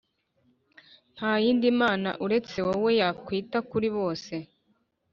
Nta 1.15 1.31
yindi 1.43 1.67
mana 1.81 2.09
uretse 2.25 2.57
wowe, 2.67 2.91
yakwita 3.01 3.57
kuri 3.69 3.87
bose, 3.97 4.33